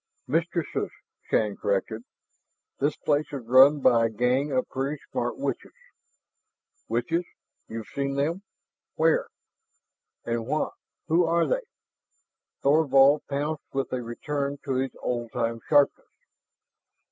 [0.25, 0.89] "Mistresses,"
[1.29, 2.01] Shann corrected.
[2.79, 5.75] "This place is run by a gang of pretty smart witches."
[6.87, 7.23] "Witches?
[7.67, 8.41] You've seen them?
[8.95, 9.27] Where?
[10.25, 10.73] And what
[11.07, 11.61] who are they?"
[12.63, 16.07] Thorvald pounced with a return of his old time sharpness.